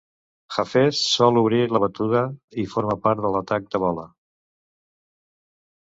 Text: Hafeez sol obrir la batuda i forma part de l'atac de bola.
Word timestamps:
Hafeez 0.53 1.01
sol 1.09 1.37
obrir 1.41 1.67
la 1.75 1.81
batuda 1.83 2.23
i 2.63 2.67
forma 2.73 2.97
part 3.07 3.23
de 3.27 3.33
l'atac 3.35 3.69
de 3.77 3.85
bola. 3.85 4.11